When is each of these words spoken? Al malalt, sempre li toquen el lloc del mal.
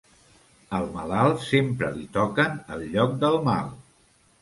Al 0.77 0.87
malalt, 0.95 1.45
sempre 1.51 1.91
li 1.99 2.09
toquen 2.19 2.59
el 2.79 2.85
lloc 2.97 3.17
del 3.27 3.43
mal. 3.53 3.75